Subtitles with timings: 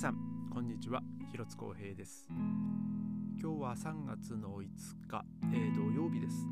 [0.00, 0.16] さん
[0.50, 1.02] こんにちは。
[1.30, 2.26] 広津光平です。
[3.38, 4.64] 今日は3月の5
[5.06, 6.46] 日、えー、土曜日です、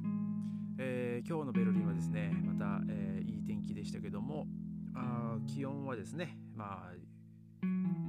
[0.77, 4.47] えー、今日のベルリンはですねまた、えー、いい天気でしたけども
[4.95, 7.63] あ気温はですねまあ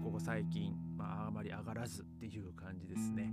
[0.04, 3.32] ここ最近、まあ、あまり上がらずっていう感じですね。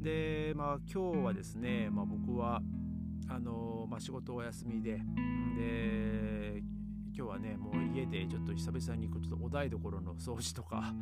[0.00, 2.62] でまあ今日はですね、まあ、僕は
[3.28, 5.02] あのまあ、仕事お休みで
[5.58, 6.62] で
[7.16, 10.92] 今日はねもう家でちょっと久々にちょっとお台所の掃除とか、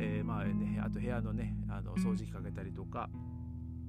[0.00, 3.08] えー、まあねあと部屋のねあの掃除機かけたりとか、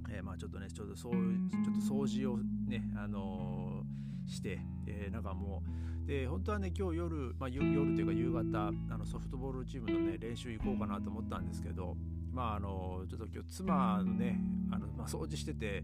[0.08, 5.64] えー、まあちょっとねちょっとそうちょっと掃除をねあのー、して、えー、なんかも
[6.06, 11.98] うで本当はね今日夜、まあ、夜というか夕方あのソフトボールチームのね練習行こうかなと思ったんですけど
[12.32, 14.40] まああのちょっと今日妻のね
[14.72, 15.84] あの、まあ、掃除してて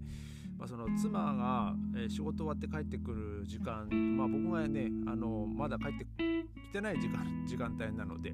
[0.57, 8.33] まあ、その妻が、え仕事終わって帰ってくる時間、まあ、僕がねあのまだ帰ってきてない時間時間帯なので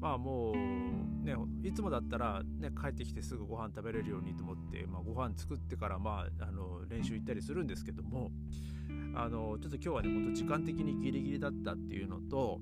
[0.00, 8.30] まあもうねいつもだったら、ね、帰ってきてすぐご飯食べれるようにと思って、まあ、ご飯作ってから、まあ、あの練習行ったりするんですけども
[9.14, 12.60] あのちょっと今日はね本当時間的にギリギリだったっていうのと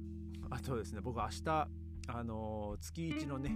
[0.50, 1.68] あとですね僕明日
[2.08, 3.50] あの月1のね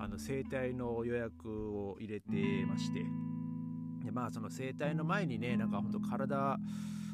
[0.00, 3.04] あの整体の予約を入れてまして
[4.04, 6.58] でまあその整体の前にねなんかほんと体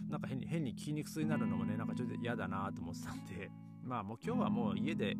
[0.08, 3.50] なんか変に変に筋肉痛になるのもねなんかちょっと嫌だなと思ってたんで
[3.84, 5.16] まあもう今日はもう家で、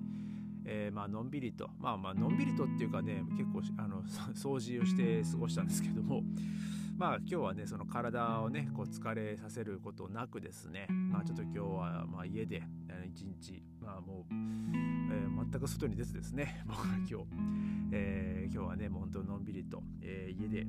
[0.65, 6.23] えー、まあのんびりとまあまあのんびりとっていうかね結構あの掃除をして過ごしたんですけども
[6.99, 10.89] まあ今日はねその体をねこう疲れさせることなくですね。
[10.91, 12.61] まあちょっと今日はまあ家で
[13.07, 16.61] 一日まあもう、えー、全く外に出ずですね。
[16.67, 17.15] 僕は今日、
[17.93, 20.67] えー、今日はねもう本当のんびりと、えー、家で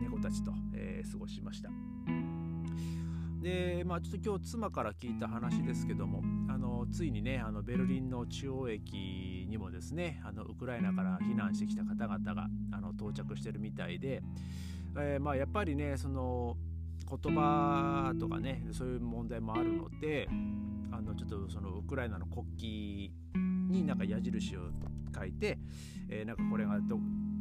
[0.00, 1.70] 猫たちと、えー、過ごしました。
[3.40, 14.24] でまあちょっと今日妻から聞いた話ですけどもあのついにねあのベルリンの中央駅にもですねあのウクライナから避難してきた方々があの到着してるみたいで、
[14.96, 16.56] えー、まあやっぱりねその
[17.08, 20.28] 言葉とかねそういう問題もあるので
[20.90, 23.42] あのちょっとそのウクライナの国旗
[23.72, 24.60] になんか矢印を
[25.14, 25.58] 書いて、
[26.08, 26.98] えー、なんかこれがど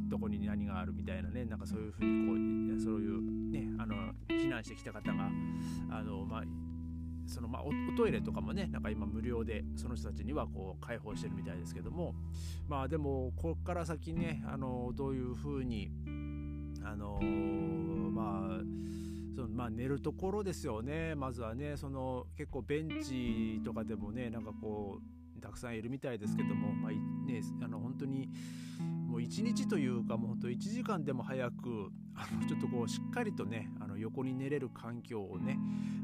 [0.07, 3.95] どこに何があるみたいなねなんかそういうふうにこうそういうねあの
[4.27, 5.29] 避難してきた方が
[5.89, 6.43] あのまあ
[7.27, 12.13] そのまあおトイレとかもねなんか今無料でその人たちにはこう開放してるみたいですけども
[12.67, 15.91] まあでもここから先ねあのどういうふうに
[16.91, 17.19] あの
[18.11, 18.61] まあ
[19.35, 28.29] そのまあ寝るところですよねまずはねその結構ベンチとかでもねなんかこうたくさんいるみたいですけども、まあね、あの本当に
[28.79, 35.57] もう1日というかもうほんと1時間でも早くあのちょっとこうしっかりとねあの横に寝れる環境をね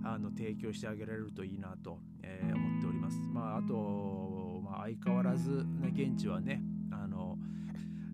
[0.04, 3.20] あの提供してあげられるといいなと、えー、思っております。
[3.32, 6.62] まあ、あと、まあ、相変わらず、ね、現地はね
[6.92, 7.38] あの、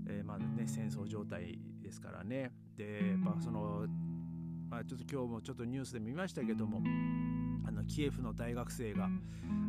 [0.07, 3.85] えー、まあね戦争状態ですからねで、まあ、その、
[4.69, 6.81] まあ、ちょっと今日もちょっとニュースで見ましたけども
[7.65, 9.09] あのキエフの大学生が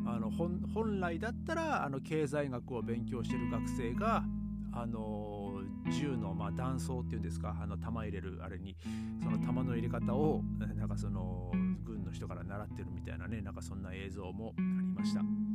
[0.07, 4.25] あの本来だったらあの経済学を勉強してる学生が
[4.73, 5.61] あの
[5.91, 8.77] 銃のまあ弾倉っていうんですかあの弾入れるあれに
[9.23, 11.53] その弾の入れ方をなんかその
[11.85, 15.54] 軍の人から習ってるみたいなねなんかそんな映像もありました。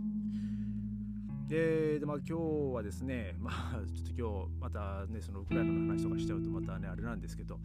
[1.50, 7.60] でまあ、今日はですね、 まあ、ちょっと今日またねそのウクライナの話とかしちゃうとまたねあれなんですけど、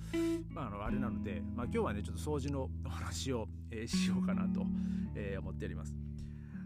[0.49, 4.67] まあ、あのあれなので、まあ、今日はねちょっと掃除のお話を、えー、しようかなと、
[5.15, 5.94] えー、思っております。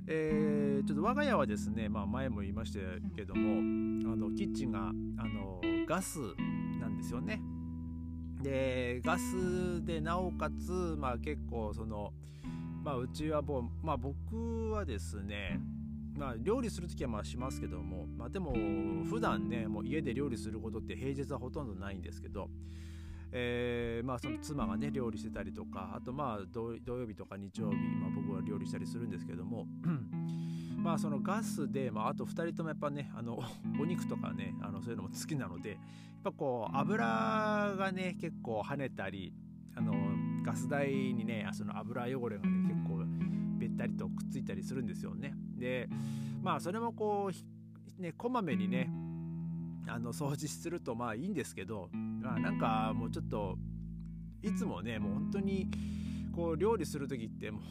[0.06, 2.78] えー、ちょっと我が家はですね、まあ、前も言いました
[3.14, 4.92] けどもあのキッチンがあ
[5.28, 6.20] のガス
[6.80, 7.42] なんですよね。
[8.42, 12.12] でガスでなおかつ、まあ、結構その、
[12.84, 15.60] まあ、うちはもう、まあ、僕はですね
[16.18, 18.52] まあ、料理する時はまあしますけども、まあ、でも
[19.08, 22.50] 普段ねもう家で料理することって平日はほとんどないんですけど、
[23.30, 29.66] えー、まあその妻がね料理してたりとかあとまあ土曜日とか日曜日、まあ、僕は料理したりするんですけども
[30.76, 33.38] まあそのガスで、まあ、あと2人ともやっぱねあの
[33.80, 35.78] お肉とかねあのそういうのも好きなのでやっ
[36.24, 39.32] ぱこう油がね結構跳ねたり
[39.76, 39.94] あの
[40.44, 43.04] ガス台にねその油汚れがね結構
[43.58, 45.34] べったりとくっついたりするんですよね。
[45.58, 45.88] で
[46.42, 47.30] まあそれもこ
[47.98, 48.90] うねこまめにね
[49.86, 53.56] あの掃除するとまあいいんですけど、まあ、なんかもうちょっと
[54.42, 55.68] いつもねもう本当に
[56.34, 57.62] こう料理する時ってもう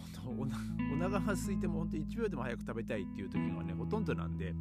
[0.93, 4.53] お腹が空いても本当1秒でも早く食べたいっていう時がねほとんどなんで、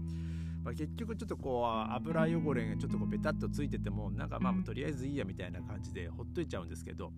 [0.62, 7.10] まあ、結局ちょっとこう油汚れがちょっとこうベタっとついててもなんかまあとりあえずいいやみたいな感じでほっといちゃうんですけど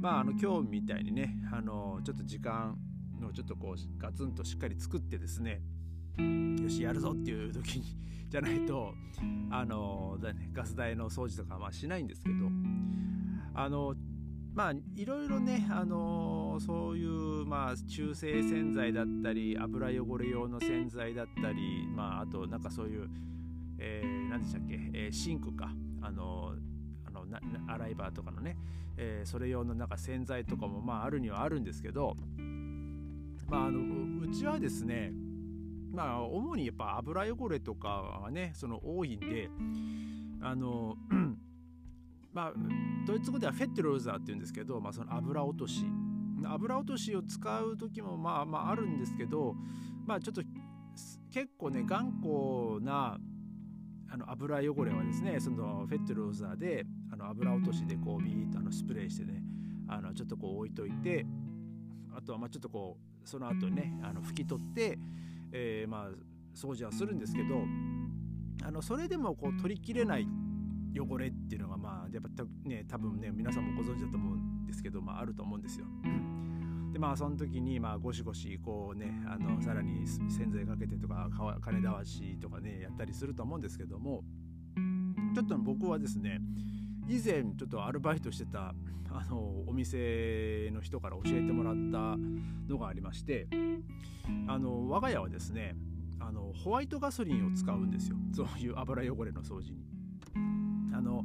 [0.00, 2.76] まああの今日みたいにねあのちょっと時間
[3.20, 5.60] のちょっとこうガツンとしっかり作ってですね
[6.62, 7.84] よしやるぞっていう時に
[8.28, 8.94] じゃないと
[9.50, 12.50] あのだ、ね、ガス台の掃除とかはまあしないんですけど
[13.54, 13.94] あの
[14.54, 23.08] まあいろいろねあのそういうまあ中性洗剤だったり油汚れ用の洗剤だったりまああとなんかそういう、
[23.78, 26.54] えー、何でしたっけ、えー、シンクかあの
[27.04, 28.56] あのな洗い場とかのね、
[28.96, 32.16] えー、それ用のなんか洗剤とかもまああるにはあるんですけど
[33.50, 33.80] まああの
[34.20, 35.12] うちはですね
[35.92, 39.50] まあ主にやっぱ油汚れとかがねその多いんで
[40.40, 40.96] あの
[42.32, 42.52] まあ
[43.06, 45.84] ドイツ語ではフェッテローザーって言うんですけど、まあ、その油落とし。
[46.48, 49.54] 油落としを使う時もまあまああるんですけど
[50.06, 50.42] まあちょっと
[51.30, 53.18] 結構ね頑固な
[54.12, 59.42] あの油汚れはですねそのフェッテローザーであの油落としでこうビーッとあのスプレーしてね
[59.88, 61.26] あのちょっとこう置いといて
[62.16, 64.98] あとはまあちょっとこうその後にねあの拭き取って、
[65.52, 66.08] えー、まあ
[66.52, 67.62] 掃除はするんですけど
[68.64, 70.26] あのそれでもこう取りきれない
[70.98, 75.86] 汚れっていうのがまあやっぱね多分ね皆さんもご存知だと思うんですけど、まあ、あると思うんですよ。
[76.92, 81.30] でまあその時にまあゴシゴシこうねあのさらに洗剤かけてとか
[81.60, 84.24] 金だわしとかねやったりすると思うんですけども
[85.36, 86.40] ちょっと僕はですね
[87.10, 88.72] 以前ちょっとアルバイトしてた
[89.12, 92.16] あのお店の人から教えてもらった
[92.72, 93.48] のがありまして
[94.46, 95.74] あの我が家はですね
[96.20, 99.84] あのホワイトガソリンを使うんですよそういう油汚れの掃除に。
[100.94, 101.24] あの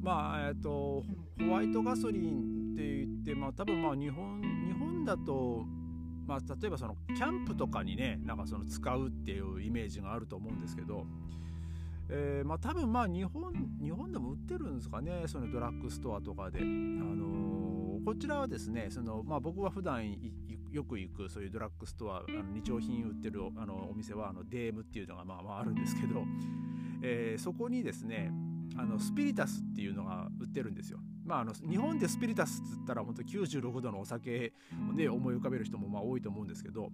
[0.00, 1.02] まあえっと
[1.40, 5.64] ホワイトガソリンって言ってまあ多分まあ日本日本だと
[6.24, 11.04] まあ例えばそのキャンプとかにねなんかその使うっていうイメージがあると思うんですけど、
[12.12, 20.04] えー、まあ多分まあ日本日本でも売ってるんですかねそのドラッグストアとかで、あのー、こちらはですねそのまあ僕は普段
[20.72, 26.24] よく行くそういうドラッグストアあの日用品売ってるあのお店はあのデームっていうのがまあまああるんですけど、
[27.02, 28.32] えー、そこにですね
[28.76, 30.98] あのスピリタスっていうのが売ってるんですよ。
[31.24, 34.52] まあ、あの日本でスピリタスっつったら本当96度のお酒
[34.90, 36.90] をね思い浮かべる人もまあ多いと思うんですけど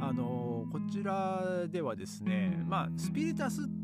[0.00, 3.77] あのこちらではですねまあスピリタスって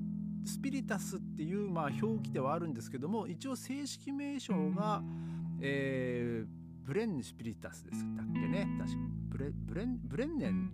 [0.44, 5.02] スピリタスっていうまあ表記ではあるんですけども一応正式名称が、
[5.60, 8.68] えー、ブレンスピリタスですだっけね。
[8.78, 8.98] 確か。
[9.28, 10.70] ブレブレンブレンネン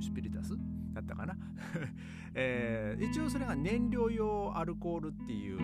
[0.00, 0.54] シュピリタス
[0.92, 1.36] だったかな、
[2.34, 5.58] えー、一応それが燃料用アルコールっていう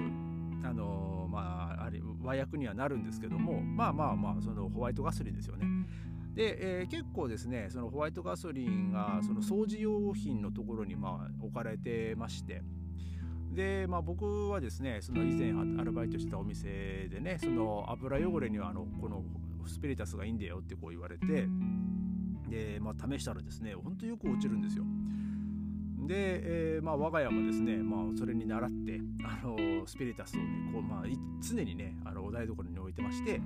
[0.65, 5.67] あのー、まああれ和訳にはなるんですけどもまあまあまあそのホワイトガソリンですよね。
[6.35, 12.63] で、えー、結構ですねそのホワイトガソリンがその掃除用品のところにまあ置かれてまして
[13.55, 19.23] で、まあ、僕はですねその以前アルバイトしてたお店でねその油汚れにはあのこの
[19.67, 21.49] スピリタスがいいんだよってこう言われて
[22.49, 24.85] で、まあ、試したらですねほんとよく落ちるんですよ。
[26.07, 31.05] で、えー、まあ、我が家もですね、まあ、それに倣ってあのスピリタスをねこう、まあ、
[31.41, 33.41] 常にねあのお台所に置いてまして、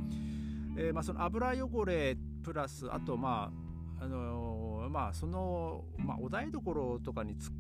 [0.77, 3.53] えー、まあ、その油汚れプラスあとま
[4.01, 7.51] ああの、まあその、まあ、お台所とかにつ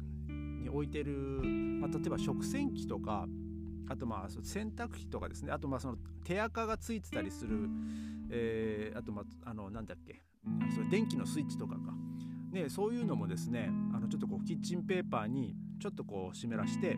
[0.59, 1.13] に置いてる、
[1.81, 3.27] まあ、例えば食洗機とか
[3.89, 5.53] あとまあ洗濯機とかですね。
[5.53, 7.69] あとまあその手垢がついてたりする、
[8.31, 10.23] えー、あとまああのなんだっけ。
[10.75, 11.93] それ電気のスイッチとかか、
[12.53, 16.97] ね、そういうのもですねあのちょっとこうキッチンペーパーにちょっとこう湿らして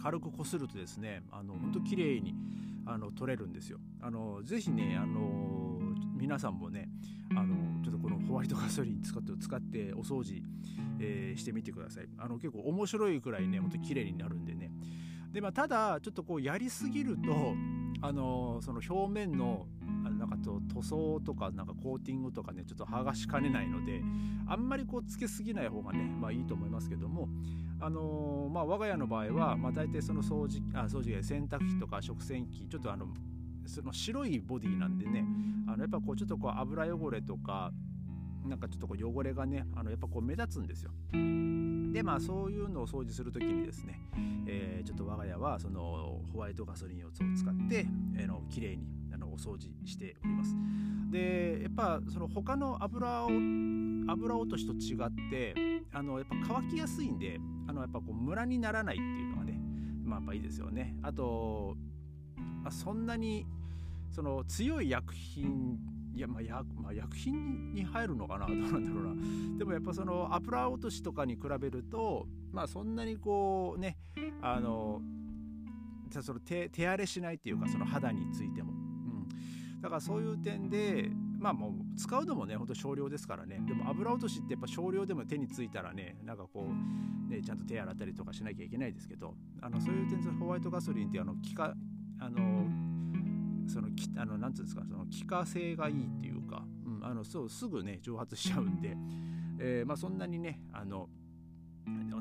[0.00, 2.34] 軽くこするとですねあの本当綺麗に
[2.86, 3.78] あの取れるんですよ。
[4.00, 5.80] あのぜひねあの
[6.16, 6.88] 皆さんもね
[7.30, 7.95] あのちょっと
[8.28, 10.42] ホワイトガソリン使って使ってお掃除、
[10.98, 12.08] えー、してみてください。
[12.18, 14.70] あの結構面白いくらいね本当綺麗になるんでね。
[15.32, 17.54] でまあただちょっとこうやりすぎると
[18.00, 19.66] あのその表面の
[20.18, 24.02] なんかと塗装とかなんかコーティングとかねちょっと剥がしかねないので
[24.46, 27.28] あんまりこうつけすぎない方がねまあいいと思いますけども
[27.80, 33.06] あの、まあ我が家の場合はまあ大体その掃除あ掃除機洗濯機とか食洗機ちょっとあの
[33.66, 35.24] その白いボディなんでね
[35.68, 37.72] あのやっぱこうちょっとこう油汚れとか
[38.48, 40.90] なんかちょっとこう汚れがねあのやっぱこう目立つんですよ。
[41.92, 44.00] でまあそういうのを掃除する時にですね、
[44.46, 47.86] えー、ちょっと我が家はそのホワイトガソリンを使って、
[48.16, 48.84] えー、の綺麗に
[49.14, 50.54] あのお掃除しております。
[51.10, 53.28] でやっぱその他の油を
[54.08, 59.58] 油落としと違ってあのやっぱ乾きやすいんであのやっぱこうムラにならないっていうのがね
[60.04, 60.94] まあやっぱいいですよね。
[61.02, 61.76] あと、
[62.62, 63.46] まあ、そんなに
[64.10, 65.78] その強い薬品
[66.16, 69.58] いやまあ薬,、まあ、薬品に入るのかなどうなんだろうな。
[69.58, 73.98] でもやっぱその油落としとかに比べるとまあそんなにこうね
[74.40, 75.02] あの
[76.22, 78.72] その手手荒れしないっていうかその肌についても。
[79.82, 83.60] だからそういう点でまあもう使うのもねほんと少量ですからね。
[83.68, 91.74] でも油落としってやっぱ少量でも手についたらねなんかこうねちゃんと手洗ったりとかしなきゃいけないですけどあのそういう点でホワイトガソリンってあの気化
[92.18, 92.85] あの
[93.76, 98.96] そのきあのなんていうんですかその気化性がいいっていうか、うん、あのそうすぐね蒸発しちゃうんで、
[99.60, 101.10] えー、まあそんなにねあの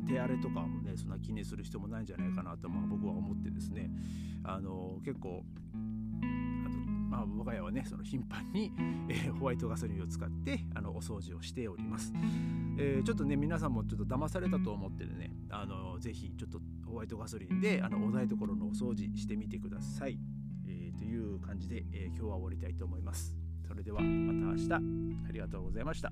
[0.06, 3.90] 手荒れとかもねそんな気にする必要もないんじゃないかなと、まあ、僕は思ってですね
[4.44, 5.44] あの結構
[7.10, 8.74] まあ、我が家はねその頻繁に、
[9.08, 12.12] えー、ホワイトガソリンを使ってあのお掃除をしております、
[12.78, 20.20] えー、ちょっとね皆さんもちょっと騙されたと思ってねあのぜひちょっとホワイトガソリンであのお台所のお掃除してみてください、
[21.06, 23.34] いう感じで、え今日は終わりたいと思います。
[23.68, 24.74] それではまた明日。
[25.30, 26.12] ありがとうございました。